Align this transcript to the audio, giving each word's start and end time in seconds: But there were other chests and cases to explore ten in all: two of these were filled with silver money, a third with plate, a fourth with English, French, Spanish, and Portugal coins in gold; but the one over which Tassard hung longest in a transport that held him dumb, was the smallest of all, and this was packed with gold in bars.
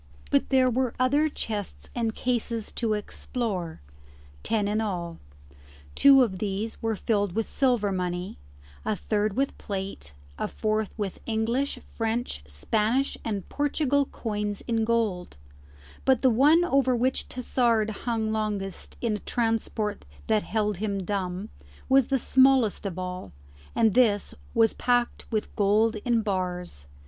But 0.31 0.49
there 0.49 0.67
were 0.67 0.95
other 0.99 1.29
chests 1.29 1.91
and 1.93 2.15
cases 2.15 2.71
to 2.71 2.95
explore 2.95 3.81
ten 4.41 4.67
in 4.67 4.81
all: 4.81 5.19
two 5.93 6.23
of 6.23 6.39
these 6.39 6.81
were 6.81 6.95
filled 6.95 7.33
with 7.33 7.47
silver 7.47 7.91
money, 7.91 8.39
a 8.83 8.95
third 8.95 9.35
with 9.35 9.55
plate, 9.59 10.15
a 10.39 10.47
fourth 10.47 10.89
with 10.97 11.19
English, 11.27 11.77
French, 11.93 12.41
Spanish, 12.47 13.15
and 13.23 13.47
Portugal 13.47 14.05
coins 14.07 14.61
in 14.61 14.85
gold; 14.85 15.37
but 16.03 16.23
the 16.23 16.31
one 16.31 16.65
over 16.65 16.95
which 16.95 17.29
Tassard 17.29 17.91
hung 17.91 18.31
longest 18.31 18.97
in 19.01 19.17
a 19.17 19.19
transport 19.19 20.03
that 20.25 20.41
held 20.41 20.77
him 20.77 21.03
dumb, 21.05 21.49
was 21.87 22.07
the 22.07 22.17
smallest 22.17 22.87
of 22.87 22.97
all, 22.97 23.33
and 23.75 23.93
this 23.93 24.33
was 24.55 24.73
packed 24.73 25.31
with 25.31 25.55
gold 25.55 25.97
in 25.97 26.23
bars. 26.23 26.87